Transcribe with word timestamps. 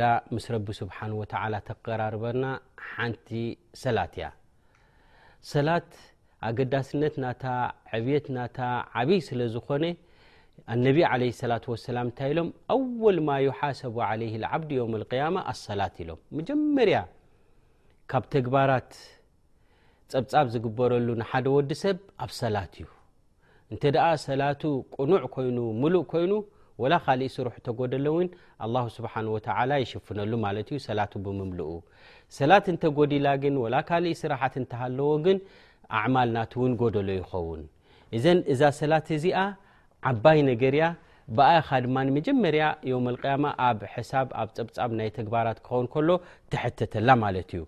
ዳ 0.00 0.08
ምስ 0.34 0.44
ረ 0.54 0.56
ስሓ 0.78 0.98
و 1.20 1.22
ተقራርበና 1.68 2.42
ሓንቲ 2.90 3.28
ሰላት 3.82 4.14
ያ 4.22 4.26
ሰላት 5.52 5.90
ኣገዳስነት 6.48 7.14
ና 7.24 7.32
ብት 8.06 8.26
ና 8.36 8.46
ዓብይ 8.98 9.20
ስለ 9.28 9.40
ዝኮነ 9.54 9.84
ነቢ 10.86 10.96
ع 11.10 11.12
لة 11.22 11.66
وላ 11.72 11.98
ታ 12.18 12.20
ሎም 12.36 12.48
ኣወል 12.76 13.18
ማ 13.26 13.28
يሓሰቡ 13.48 13.94
عل 14.10 14.22
ዓዲ 14.52 14.70
القم 14.82 15.34
ኣሰላት 15.52 15.94
ኢሎ 16.02 16.10
መጀመርያ 16.36 16.96
ካብ 18.10 18.24
ተግባራት 18.34 18.90
ፀብፃብ 20.12 20.46
ዝግበረሉ 20.54 21.08
ሓደ 21.30 21.46
ወዲ 21.56 21.70
ሰብ 21.84 21.98
ኣብ 22.24 22.30
ሰላት 22.42 22.72
እዩ 22.82 22.86
እ 23.74 23.76
ሰላቱ 24.28 24.62
ቁኑ 24.96 25.10
ኮይኑ 25.34 25.58
ይኑ 26.22 26.34
ወላ 26.82 26.94
ካሊእ 27.04 27.30
ስሩሑ 27.36 27.54
ተጎደሎ 27.66 28.06
እው 28.64 28.86
ስብሓ 28.96 29.12
ወ 29.34 29.38
ይሽፍነሉ 29.84 30.32
ማት 30.42 30.68
ዩ 30.74 30.78
ሰላቱ 30.88 31.12
ብምምልኡ 31.24 31.70
ሰላት 32.38 32.66
እንተጎዲላ 32.72 33.26
ግን 33.42 33.54
ወላ 33.62 33.76
ካሊእ 33.88 34.16
ስራሓት 34.22 34.54
እንተሃለዎ 34.62 35.08
ግን 35.26 35.38
ኣዕማል 35.98 36.28
ናት 36.36 36.52
እውን 36.58 36.72
ጎደሎ 36.82 37.08
ይኸውን 37.20 37.62
እዘን 38.16 38.38
እዛ 38.54 38.62
ሰላት 38.80 39.06
እዚኣ 39.16 39.38
ዓባይ 40.10 40.40
ነገርያ 40.50 40.84
ብኣይኻ 41.36 41.68
ድማ 41.84 41.96
ንመጀመርያ 42.08 42.64
ዮም 42.90 43.06
ያማ 43.32 43.46
ኣብ 43.68 43.78
ሕሳብ 43.94 44.26
ኣብ 44.40 44.48
ፀብፃብ 44.56 44.90
ናይ 44.98 45.08
ተግባራት 45.18 45.58
ክኸውን 45.66 45.86
ከሎ 45.94 46.08
ተሐተተላ 46.52 47.08
ማለት 47.24 47.48
እዩ 47.56 47.62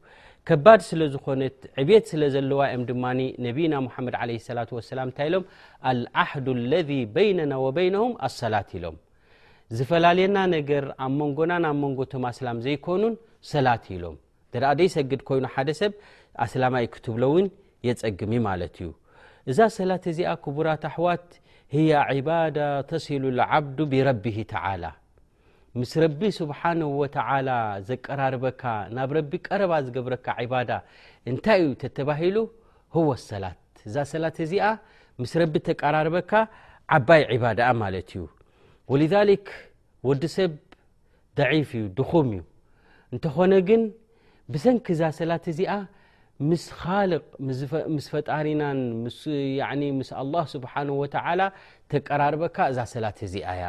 ከባድ 0.49 0.81
ስለ 0.89 1.01
ዝኾነት 1.15 1.57
ዕብት 1.81 2.05
ስለ 2.11 2.23
ዘለዋ 2.35 2.61
ዮም 2.75 2.83
ድማኒ 2.91 3.19
ነቢና 3.47 3.75
ሙሓመድ 3.87 4.15
ለ 4.29 4.37
ሰላት 4.47 4.71
ወሰላም 4.77 5.09
እንታይ 5.11 5.27
ኢሎም 5.29 5.45
አልአህድ 5.91 6.47
ለذ 6.73 6.91
በይነና 7.15 7.53
ወበይነም 7.65 8.13
ኣሰላት 8.29 8.71
ኢሎም 8.79 8.97
ዝፈላለየና 9.79 10.39
ነገር 10.57 10.85
ኣብ 11.07 11.13
መንጎና 11.21 11.53
ናብ 11.65 11.77
መንጎቶም 11.85 12.25
ኣስላም 12.31 12.61
ዘይኮኑን 12.67 13.15
ሰላት 13.53 13.85
ኢሎም 13.97 14.17
ተደእ 14.55 14.73
ደይሰግድ 14.81 15.23
ኮይኑ 15.31 15.45
ሓደ 15.57 15.69
ሰብ 15.81 15.93
ኣስላምይ 16.47 16.89
ክትብሎእውን 16.95 17.49
የጸግሚ 17.89 18.33
ማለት 18.49 18.77
እዩ 18.81 18.89
እዛ 19.53 19.59
ሰላት 19.79 20.07
እዚኣ 20.13 20.33
ክቡራት 20.47 20.85
ኣሕዋት 20.93 21.29
ህያ 21.77 22.01
ዒባዳ 22.21 22.59
ተሲሉ 22.93 23.25
ልዓብዱ 23.41 23.79
ብረቢሂ 23.93 24.39
ተዓላ 24.55 24.85
ምስ 25.81 25.91
ረቢ 26.03 26.21
ስብሓه 26.39 26.73
ተ 27.15 27.57
ዘቀራርበካ 27.89 28.63
ናብ 28.97 29.11
ረቢ 29.19 29.33
ቀረባ 29.49 29.73
ዝገብረካ 29.87 30.27
ዳ 30.71 30.81
እንታይ 31.31 31.61
ዩ 31.65 31.67
ተተባሂሉ 31.83 32.37
ወ 33.09 33.11
ሰላት 33.31 33.63
እዛ 33.89 33.97
ሰላት 34.13 34.37
ዚ 34.51 34.55
ምስ 35.23 35.33
ረቢ 35.43 35.55
ተቀራርበካ 35.69 36.33
ዓባይ 36.97 37.23
ባዳ 37.43 37.61
ማለት 37.83 38.09
እዩ 38.15 38.25
ወذ 38.93 39.15
ወዲ 40.09 40.23
ሰብ 40.37 40.53
ضዒፍ 41.39 41.71
እዩ 41.81 41.85
ድኹም 41.99 42.29
እዩ 42.35 42.41
እንተኾነ 43.15 43.53
ግን 43.69 43.83
ብሰንኪ 44.53 44.87
እዛ 44.95 45.03
ሰላት 45.21 45.45
እዚኣ 45.53 45.73
ምስ 46.51 46.65
ልቅ 47.11 47.23
ምስ 47.95 48.07
ፈጣሪናን 48.15 48.81
ምስ 49.05 49.19
ስሓ 50.53 50.75
ተቀራርበካ 51.93 52.57
እዛ 52.73 52.79
ሰላት 52.95 53.21
ዚ 53.33 53.37
ያ 53.63 53.69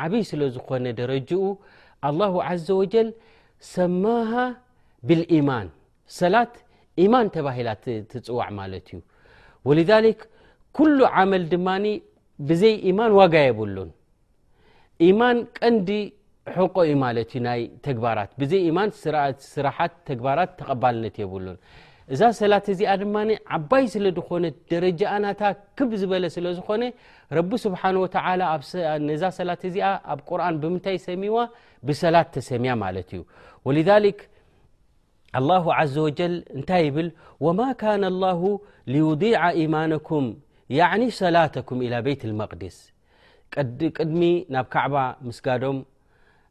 ዓበይ 0.00 0.22
ስለ 0.30 0.40
ዝኮነ 0.56 0.86
ደረጃኡ 1.00 1.42
አل 2.08 2.20
ዘ 2.66 2.68
ወጀል 2.80 3.08
ሰማሃ 3.74 4.30
ብልኢማን 5.08 5.68
ሰላት 6.20 6.54
ኢማን 7.02 7.26
ተባሂላ 7.34 7.68
ትፅዋዕ 8.12 8.48
ማለት 8.60 8.86
እዩ 8.94 8.98
ወሊ 9.68 9.80
ኩሉ 10.78 10.98
ዓመል 11.18 11.44
ድማ 11.52 11.68
ብዘይ 12.48 12.74
ኢማን 12.90 13.10
ዋጋ 13.20 13.34
የብሉን 13.46 13.90
ኢማን 15.08 15.38
ቀንዲ 15.58 15.88
ሑቆ 16.56 16.76
ዩ 16.88 16.92
ማለት 17.04 17.30
ዩ 17.36 17.40
ናይ 17.48 17.60
ተግባራት 17.86 18.30
ብዘይ 18.40 18.62
ኢማን 18.68 18.90
ስራሓት 19.54 19.92
ተግባራት 20.10 20.50
ተቐባልነት 20.60 21.16
የብሉን 21.22 21.58
እዛ 22.14 22.20
ሰላት 22.38 22.66
እዚ 22.72 22.80
ድማ 23.00 23.16
ዓባይ 23.56 23.84
ስለ 23.94 24.06
ኮነ 24.28 24.44
ደረጃናታ 24.70 25.40
ብ 25.90 25.90
ዝበለ 26.00 26.24
ስለዝኮነ 26.36 26.82
ረ 27.38 27.38
ስብሓه 27.64 27.94
ዛ 29.22 29.22
ሰላት 29.38 29.62
ዚ 29.74 29.76
ኣብ 30.12 30.20
ርን 30.40 30.56
ብምንታይ 30.62 30.98
ሰሚዋ 31.08 31.36
ብሰላት 31.86 32.28
ተሰሚያ 32.36 32.72
ማለት 32.84 33.08
እዩ 33.14 33.20
ولذ 33.66 33.90
لله 35.38 35.64
عዘ 35.78 35.94
وج 36.06 36.20
እታይ 36.58 36.84
ብል 36.96 37.08
وማ 37.44 37.60
كن 37.80 38.02
الله 38.12 38.40
ليضع 38.92 39.40
يማنኩም 39.62 40.24
ሰላተኩም 41.22 41.78
إلى 41.86 41.96
بيት 42.06 42.22
المقድስ 42.28 42.76
ቅድሚ 43.96 44.20
ናብ 44.54 44.66
ከዕባ 44.72 44.94
ስጋዶ 45.38 45.62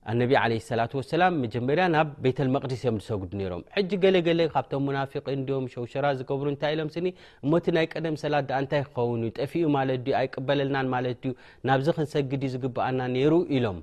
ኣነቢ 0.10 0.32
ለ 0.52 0.56
ላة 0.80 1.02
ሰላም 1.14 1.34
መጀመርያ 1.42 1.84
ናብ 1.96 2.08
ቤተ 2.26 2.38
ልመቅድስ 2.48 2.80
እዮም 2.84 2.96
ዝሰጉዱ 3.02 3.32
ነሮም 3.40 3.62
ሕጂ 3.76 3.90
ገለገለ 4.04 4.40
ካብቶም 4.54 4.84
ሙናፊقን 4.88 5.44
ድዮም 5.48 5.66
ሸውሸራ 5.74 6.06
ዝገብሩ 6.20 6.48
እንታይ 6.54 6.74
ኢሎም 6.76 6.90
ስኒ 6.96 7.08
እሞቲ 7.46 7.66
ናይ 7.78 7.86
ቀደም 7.94 8.16
ሰላት 8.24 8.50
እንታይ 8.62 8.82
ክኸውንዩ 8.88 9.30
ጠፊኡ 9.40 9.64
ማለት 9.78 10.08
ዩ 10.12 10.18
ኣይቅበለልናን 10.22 10.90
ማለት 10.96 11.20
ድዩ 11.26 11.34
ናብዚ 11.70 11.88
ክንሰግድ 11.98 12.46
ዝግብአና 12.54 13.00
ነይሩ 13.16 13.34
ኢሎም 13.58 13.80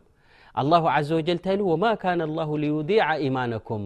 ዘ 1.08 1.10
ወጀል 1.18 1.36
እንታይ 1.38 1.56
ኢ 1.62 1.66
ወማ 1.70 1.84
ካነ 2.02 2.20
ዩضع 2.74 3.02
ኢማነኩም 3.26 3.84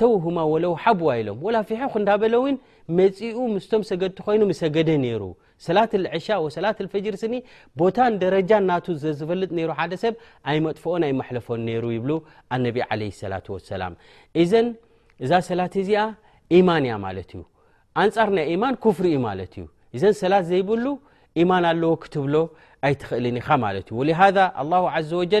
ተው 0.00 0.10
ወለው 0.52 0.72
ሓዋኢሎም 0.84 1.36
ላ 1.54 1.58
ፊሑ 1.68 1.86
እንዳበለው 2.00 2.42
መኡ 2.98 3.36
ምስቶም 3.54 3.82
ሰገድቲ 3.90 4.18
ኮይኑ 4.26 4.42
ሰገደ 4.62 4.90
ይሩ 5.12 5.22
ሰላት 5.66 5.92
ሻ 6.26 6.36
ሰላት 6.56 6.78
ፈጅር 6.94 7.14
ስኒ 7.22 7.34
ቦታን 7.80 8.12
ደረጃ 8.24 8.50
እና 8.62 8.72
ዘዝፈልጥ 9.04 9.50
ሩ 9.68 9.70
ሓደ 9.78 9.92
ሰብ 10.02 10.14
ኣይመጥፎኦን 10.50 11.02
ኣይመለፎን 11.08 11.62
ሩ 11.84 11.84
ይብ 11.96 12.04
ነ 12.10 12.12
ላ 13.32 13.40
ሰላም 13.72 13.94
እዘ 14.44 14.52
እዛ 15.24 15.32
ሰላት 15.50 15.74
እዚኣ 15.82 16.00
ማን 16.68 16.84
እያ 16.88 16.94
ማለት 17.06 17.28
እዩ 17.34 17.42
ኣንጻር 18.02 18.28
ናይ 18.38 18.52
ማን 18.64 18.74
ፍርዩ 18.98 19.14
ማለ 19.28 19.40
እዩ 19.50 19.64
እዘን 19.96 20.14
ሰላት 20.22 20.44
ዘይብሉ 20.50 20.86
ማን 21.50 21.64
ኣለዎ 21.72 21.92
ክትብሎ 22.02 22.36
ኣይትክእልን 22.86 23.36
ኢ 23.42 23.58
ማዩ 23.64 23.78
ዘ 25.22 25.40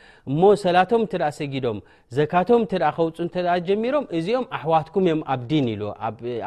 እሞ 0.29 0.41
ሰላቶም 0.63 1.01
እተ 1.05 1.13
ሰጊዶም 1.39 1.77
ዘካቶም 2.17 2.61
ተ 2.71 2.79
ከውፁ 2.95 3.23
ጀሚሮም 3.67 4.05
እዚኦም 4.17 4.45
ኣሕዋትኩም 4.57 5.03
እዮም 5.07 5.21
ኣብ 5.33 5.41
ዲን 5.51 5.67
ኢሉ 5.73 5.83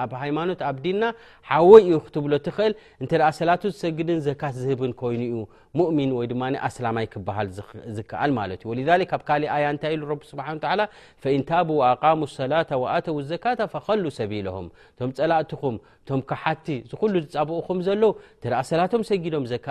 ኣብ 0.02 0.10
ሃይማኖት 0.22 0.60
ኣብ 0.68 0.76
ዲንና 0.84 1.04
ሓወይ 1.50 1.82
ዩ 1.90 1.94
ክትብሎ 2.06 2.32
ትክእል 2.46 2.72
እተ 3.04 3.12
ሰላቱ 3.40 3.62
ዝሰግድን 3.74 4.20
ዘካት 4.26 4.54
ዝህብን 4.62 4.92
ኮይኑ 5.00 5.34
ሙእሚን 5.78 6.10
ወይድ 6.18 6.32
ኣስላይ 6.68 7.06
ክብሃል 7.14 7.48
ዝከኣል 7.96 8.30
ማት 8.38 8.60
ዩ 8.64 8.68
ወ 8.72 8.74
ብ 9.20 9.22
ካእያእንታይ 9.28 9.94
ኢ 9.98 10.18
ስብሓ 10.32 10.46
ንታ 10.56 10.66
ኣቃ 11.90 12.04
ሰላ 12.38 12.52
ኣተው 12.96 13.16
ዘካታ 13.32 13.60
ከሉ 13.86 14.04
ሰቢሎም 14.18 14.66
ቶም 14.98 15.10
ፀላእትኹም 15.16 15.74
ቶም 16.08 16.20
ከብሓቲ 16.30 16.66
ዝሉ 16.92 17.12
ዝፃብቕኹም 17.32 17.78
ዘሎ 17.88 18.02
ተ 18.42 18.60
ሰላቶም 18.70 19.02
ሰጊዶም 19.10 19.44
ዘት 19.50 19.66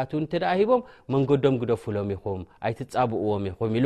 ሂቦም 0.59 0.81
መንገዶም 1.13 1.55
ግደፍሎም 1.61 2.09
ኹም 2.23 2.41
ኣይትፃብእዎም 2.67 3.44
ይኹም 3.50 3.71
ኢሉ 3.79 3.85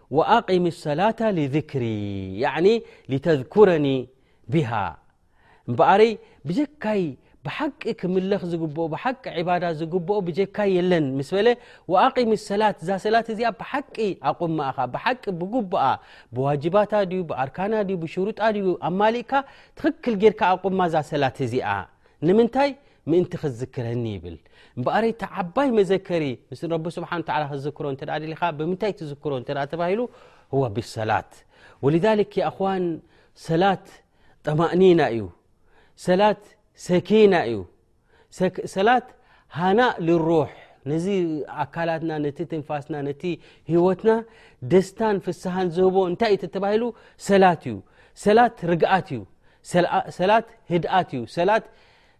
وقሚ 0.17 0.59
الሰላة 0.75 1.21
لذكሪ 1.39 1.83
لተذكረኒ 3.11 3.85
ብሃ 4.53 4.71
እበሪይ 5.71 6.11
ብጀካይ 6.47 7.01
ብሓቂ 7.45 7.81
ክምለኽ 7.99 8.41
ዝኦ 8.51 8.75
ሓቂ 9.03 9.23
ዕባዳ 9.41 9.63
ዝኦ 9.79 9.93
ብካ 10.27 10.57
የለን 10.75 11.05
ምስ 11.19 11.29
ሚ 12.31 12.31
ሰላት 12.49 12.77
ዛ 12.87 12.97
ሰላት 13.05 13.27
ዚኣ 13.37 13.49
ብሓቂ 13.61 13.95
ኣቁማ 14.29 14.59
ሓቂ 15.05 15.23
ብጉኣ 15.39 15.85
ብዋጅባትዩ 16.35 17.21
አርካናዩ 17.43 17.89
ብሽሩጣዩ 18.03 18.59
ኣሊእካ 18.89 19.31
ትክክል 19.79 20.15
ጌርካ 20.23 20.41
ኣቁማ 20.55 20.79
ዛ 20.95 21.05
ሰላት 21.11 21.39
ዚ 21.53 21.55
ንምንታይ 22.27 22.69
እ 23.09 23.17
ክዝክረኒ 23.41 24.05
በቲዓባይ 24.85 25.69
መዘከሪ 25.77 26.23
ስብሓ 26.95 27.11
ክሮ 27.77 27.85
ብምታይ 28.59 28.91
ትዝክሮ 28.99 29.33
ብሰላት 30.75 31.31
አን 32.73 32.85
ሰላት 33.47 33.85
ጠማእኒና 34.45 35.01
እዩ 35.13 35.25
ሰላት 36.05 36.41
ሰኪና 36.87 37.33
እዩ 37.49 37.57
ሰላት 38.75 39.07
ሃናእ 39.59 39.93
ልሩ 40.07 40.27
ነዚ 40.91 41.05
ኣካላትና 41.63 42.11
ነቲ 42.25 42.37
ትንፋስና 42.51 42.95
ነቲ 43.07 43.23
ሂወትና 43.71 44.09
ደስታን 44.71 45.17
ፍስሃን 45.25 45.67
ዝህቦ 45.77 45.95
እታይ 46.13 46.35
ተሂሉ 46.55 46.83
ሰላት 47.29 47.61
እዩ 47.69 47.75
ሰላት 48.25 48.55
ርግኣት 48.71 49.07
እዩ 49.15 49.21
ሰት 50.17 50.45
ህድኣት 50.71 51.09
እዩ 51.17 51.21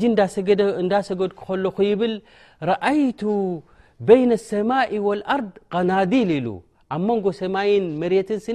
j 0.00 0.02
እዳ 0.12 0.94
sgd 1.08 1.30
ክk 1.38 1.78
ይብ 1.90 2.00
rአit 2.70 3.20
bin 4.06 4.28
لسmaء 4.30 4.90
wlard 5.06 5.48
qናaዲል 5.72 6.32
aብ 6.94 7.00
mንጎ 7.08 7.24
ሰmይ 7.40 7.70
መrት 8.00 8.30
s 8.44 8.46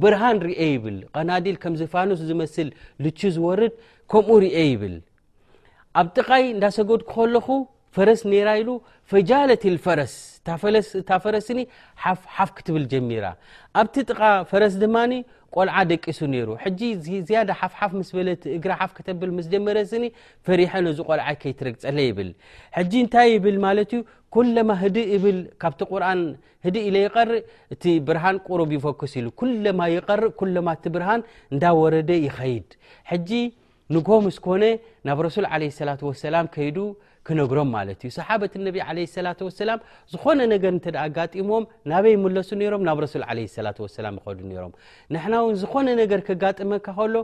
ብrhን 0.00 0.36
r 0.46 0.50
ብ 0.82 0.84
ናዲl 1.28 1.56
kም 1.62 1.74
ዝfan 1.80 2.08
ዝmል 2.28 2.70
lh 3.02 3.18
ዝወrd 3.34 3.72
ከmኡ 4.10 4.28
r 4.42 4.46
ብ 4.80 4.82
ብ 5.02 6.08
ጥق 6.16 6.30
እዳ 6.52 6.64
gd 6.90 7.71
ፈስ 7.96 8.20
ፈት 9.10 9.62
لፈስ 9.74 10.12
ፈ 11.10 11.12
ፍ 12.56 12.58
ብ 12.76 12.78
ሚ 13.08 13.10
ኣቲ 13.82 13.94
ጥ 14.10 14.12
ፈስ 14.50 14.72
ቆል 15.54 15.68
ደቂሱ 15.90 16.20
ግ 16.32 16.34
ክ 18.96 18.98
ድ 19.06 19.08
ጎ 19.52 19.54
ኮ 36.24 36.36
ብ 36.56 36.58
ሮምማ 37.58 37.76
ሰሓበት 38.16 38.52
ነቢ 38.66 38.76
ለ 38.98 39.22
ላ 39.26 39.32
ሰላም 39.60 39.78
ዝኾነ 40.12 40.38
ነገር 40.52 40.72
እተ 40.78 40.86
ኣጋሞዎም 41.02 41.64
ናበይ 41.92 42.14
ምለሱ 42.22 42.48
ሮም 42.72 42.82
ናብ 42.88 42.98
ረሱል 43.06 43.22
ለ 43.30 43.40
ላሰላ 43.66 44.10
ይከዱ 44.16 44.40
ሮም 44.62 44.72
ንሕና 45.14 45.34
ውን 45.44 45.54
ዝኮነ 45.62 45.88
ነገር 46.02 46.20
ከጋጥመካ 46.28 46.86
ከሎ 46.96 47.14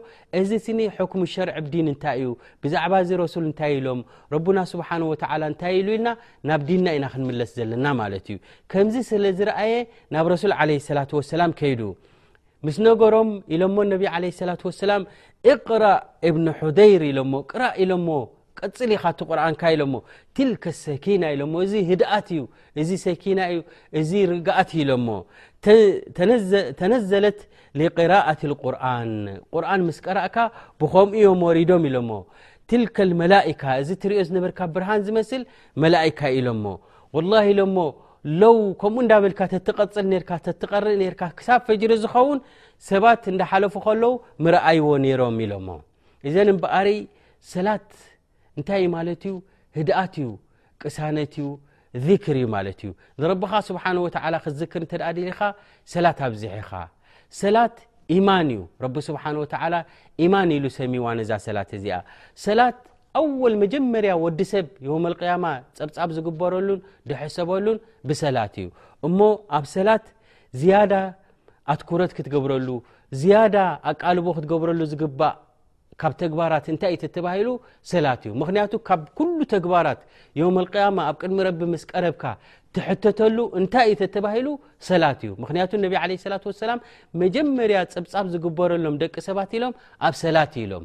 እዚ 0.41 0.51
ስኒ 0.67 0.79
ሕኩም 0.99 1.23
ሸርዕዲን 1.33 1.89
እንታይ 1.95 2.21
እዩ 2.21 2.31
ብዛዕባ 2.65 2.93
እዚ 3.05 3.11
ረሱል 3.25 3.45
እንታይ 3.51 3.73
ኢሎም 3.81 4.01
ረና 4.35 4.59
ስብሓንወላ 4.73 5.43
እንታይ 5.53 5.75
ኢሉ 5.81 5.89
ኢልና 5.97 6.09
ናብ 6.51 6.63
ዲንና 6.69 6.87
ኢና 6.99 7.07
ክንምለስ 7.15 7.51
ዘለና 7.59 7.87
ማለት 8.03 8.27
እዩ 8.33 8.39
ከምዚ 8.75 8.97
ስለ 9.11 9.25
ዝረአየ 9.41 9.73
ናብ 10.17 10.29
ረሱል 10.35 10.55
ለ 10.73 10.79
ላ 10.99 11.03
ወሰላ 11.19 11.43
ከይዱ 11.61 11.83
ምስ 12.67 12.77
ነገሮም 12.89 13.29
ኢሎሞ 13.57 13.77
ነቢ 13.93 14.05
ለ 14.27 14.33
ላ 14.51 14.55
ወሰላም 14.71 15.03
እቅራ 15.53 15.85
እብን 16.31 16.47
ሕደይር 16.61 17.03
ኢሎሞቅራ 17.13 17.63
ኢሎ 17.83 17.91
ፅ 18.59 18.97
ካ 19.03 19.05
ርን 19.81 19.95
ኢሎ 20.37 20.51
ት 20.65 20.67
ሰኪና 20.85 21.23
ኢሎእዚ 21.35 21.73
ህድኣት 21.91 22.29
እዩ 22.35 22.41
እዚ 22.81 22.91
ሰኪና 23.07 23.39
እዩ 23.53 23.59
እዚ 24.01 24.11
ርግኣት 24.31 24.71
ኢሎሞ 24.83 25.09
ተነዘለት 26.81 27.39
ራትርን 28.13 29.15
ርን 29.65 29.81
ምስ 29.89 29.99
ቀረእካ 30.07 30.37
ብከምኡም 30.81 31.43
ሪዶም 31.59 31.85
ኢሎ 31.89 31.97
ትልመላካ 32.71 33.63
እዚ 33.83 33.91
ትሪኦ 34.03 34.21
ዝበርካ 34.29 34.61
ብርሃን 34.75 35.01
ዝመስል 35.07 35.43
መላካ 35.83 36.19
ኢሎሞ 36.39 36.65
ኢሎ 37.53 37.59
ው 38.55 38.57
ከምኡ 38.81 39.05
እዳበልካ 39.09 39.41
ፅል 39.93 40.87
ርእ 41.03 41.15
ክሳብ 41.39 41.61
ፈጅሪ 41.67 41.93
ዝኸውን 42.05 42.39
ሰባት 42.91 43.23
እንዳሓለፉ 43.33 43.75
ከሎዉ 43.85 44.05
ርኣይዎ 44.55 44.85
ነይሮም 45.05 45.37
ኢሎሞ 45.47 45.69
እዘ 46.29 46.35
በሪ 46.65 46.89
ሰላት 47.53 47.89
እንታይ 48.59 48.79
ዩ 48.85 48.87
ማለት 48.97 49.21
ዩ 49.31 49.33
ህድኣት 49.77 50.13
እዩ 50.23 50.29
ቅሳነት 50.83 51.33
እዩ 51.39 51.45
ذክር 52.07 52.35
እዩ 52.41 52.47
ማለት 52.57 52.79
እዩ 52.85 52.91
ንረቢኻ 53.21 53.53
ስብሓን 53.69 53.97
ወተ 54.05 54.17
ክዝክር 54.45 54.81
እንተ 54.85 54.93
ደእ 55.01 55.13
ድልኻ 55.17 55.41
ሰላት 55.93 56.19
ኣብዝሒ 56.27 56.51
ኢኻ 56.63 56.73
ሰላት 57.41 57.77
ኢማን 58.17 58.49
እዩ 58.55 58.61
ረቢ 58.85 58.97
ስብሓን 59.09 59.37
ወተላ 59.43 59.75
ኢማን 60.25 60.49
ኢሉ 60.57 60.65
ሰሚዋነ 60.79 61.19
ዛ 61.31 61.33
ሰላት 61.47 61.71
እዚኣ 61.79 61.97
ሰላት 62.45 62.79
ኣወል 63.21 63.55
መጀመርያ 63.63 64.13
ወዲ 64.25 64.41
ሰብ 64.53 64.67
ዮም 64.89 65.05
ልቅያማ 65.13 65.45
ፀብፃብ 65.79 66.11
ዝግበረሉን 66.17 66.81
ደሐሰበሉን 67.11 67.79
ብሰላት 68.09 68.55
እዩ 68.63 68.69
እሞ 69.09 69.19
ኣብ 69.59 69.65
ሰላት 69.77 70.07
ዝያዳ 70.61 70.93
ኣትኩረት 71.75 72.13
ክትገብረሉ 72.17 72.69
ዝያዳ 73.21 73.57
ኣቃልቦ 73.91 74.27
ክትገብረሉ 74.39 74.81
ዝግባእ 74.93 75.37
ካብ 76.01 76.13
ተግባራት 76.23 76.65
እንታይ 76.73 76.91
እዩ 76.95 76.99
ተተባሂሉ 77.05 77.49
ሰላት 77.93 78.23
እዩ 78.27 78.33
ምክንያቱ 78.43 78.73
ካብ 78.89 79.01
ኩሉ 79.19 79.39
ተግባራት 79.55 80.01
ዮም 80.41 80.59
ያማ 80.83 80.99
ኣብ 81.11 81.17
ቅድሚ 81.23 81.39
ረቢ 81.49 81.61
ምስ 81.73 81.85
ቀረብካ 81.91 82.25
ትሕተተሉ 82.77 83.39
እንታይ 83.61 83.87
እዩ 83.91 83.97
ተተባሂሉ 84.03 84.49
ሰላት 84.89 85.21
እዩ 85.27 85.33
ምክንያቱ 85.43 85.71
ነቢ 85.85 85.95
ለ 86.11 86.19
ላት 86.33 86.45
ሰላ 86.63 86.73
መጀመርያ 87.23 87.81
ፅብፃብ 87.95 88.27
ዝግበረሎም 88.35 88.97
ደቂ 89.03 89.15
ሰባት 89.29 89.53
ኢሎም 89.59 89.75
ኣብ 90.09 90.15
ሰላት 90.25 90.55
ኢሎም 90.65 90.85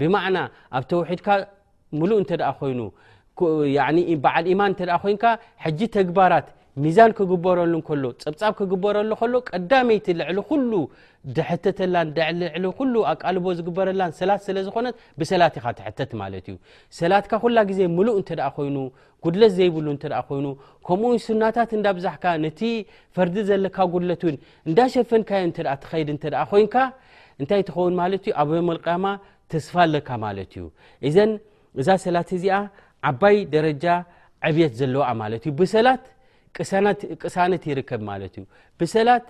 ብማዕና 0.00 0.38
ኣብ 0.76 0.84
ተወሒድካ 0.92 1.28
ሙሉእ 2.00 2.20
እተ 2.24 2.40
ኮይኑበዓል 2.60 4.44
ኢማን 4.54 4.72
እተ 4.76 4.80
ኮይን 5.04 5.18
ሕጂ 5.64 5.80
ተግባራት 5.98 6.46
ሚዛን 6.82 7.10
ክግበረሉሎ 7.18 7.74
ፀብፃ 8.22 8.42
ክግበረሉሎ 8.58 9.34
ቀዳይቲልዕ 9.50 10.26
ድተ 11.36 11.66
ኣቦ 13.30 13.44
ዝበረሰስለዝኮነብሰላ 13.58 15.42
ትትዩሰላትካ 15.56 17.34
ላ 17.56 17.62
ግዜሉእ 17.70 18.16
ይ 18.20 18.72
ጉድት 19.26 19.52
ዘይብይኑ 19.58 20.48
ከምኡ 20.86 21.12
ስናታት 21.26 21.70
እዳ 21.78 21.86
ብዛሕካ 21.98 22.24
ነቲ 22.44 22.60
ፈርዲ 23.16 23.36
ዘለካ 23.50 23.76
ጉድት 23.94 24.24
እንዳሸፈንካዮትከድኮይ 24.28 26.04
እንታይትኸውንኣመልቀማ 27.42 29.04
ተስፋ 29.52 29.74
ኣለካ 29.86 30.08
ማ 30.22 30.28
እዩዘ 30.42 31.18
እዛ 31.80 31.88
ሰላት 32.06 32.28
እዚ 32.38 32.44
ዓይ 33.26 33.38
ደረጃ 33.54 33.84
ዕብት 34.48 34.72
ዘለዋ 34.80 35.02
ቅሳነት 36.58 37.62
ይርከብ 37.70 38.00
ማለት 38.10 38.32
እዩ 38.40 38.44
ብሰላት 38.80 39.26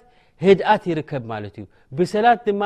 ህድኣት 0.47 0.83
ይርከብ 0.91 1.23
ማለት 1.33 1.55
እዩ 1.61 1.65
ብሰላት 1.99 2.41
ድማ 2.49 2.63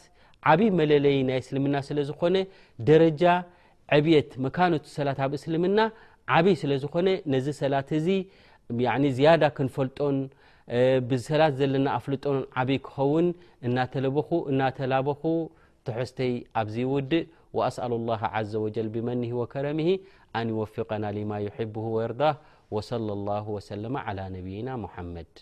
ብይ 0.58 0.68
መለለይ 0.78 1.16
ናይ 1.28 1.38
እስልምና 1.42 1.74
ስለዝኮነ 1.88 2.36
ደጃ 2.88 3.22
عብيት 3.92 4.28
መكنة 4.44 4.84
ሰ 4.96 4.96
ኣብ 5.26 5.32
እسلمና 5.38 5.78
ዓبይ 6.36 6.54
ስዝኾነ 6.62 7.08
ዚ 7.44 7.48
ሰላ 7.60 7.74
ز 8.06 8.08
ፈልጦ 9.76 9.98
ሰ 11.26 11.30
ዘለና 11.58 11.86
ኣፍلጦ 11.98 12.24
ዓبይ 12.62 12.78
ክوን 12.88 13.26
እና 13.66 13.76
ተላب 14.80 15.08
تحተይ 15.86 16.32
ኣዚ 16.60 16.74
وድእ 16.94 17.26
وأسأل 17.58 17.92
الله 18.00 18.20
عز 18.36 18.52
وجل 18.64 18.88
بመنه 18.94 19.30
وكረمه 19.40 19.88
ن 20.44 20.46
يوفقና 20.54 21.04
لم 21.16 21.30
يحبه 21.46 21.84
ويرض 21.96 22.22
وصلى 22.74 23.12
الله 23.18 23.44
وسل 23.56 23.84
على 24.06 24.24
محمድ 24.84 25.32